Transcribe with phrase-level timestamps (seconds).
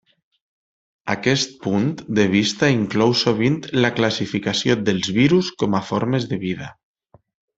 [1.13, 1.85] Aquest punt
[2.19, 6.73] de vista inclou sovint la classificació dels virus com a formes de vida.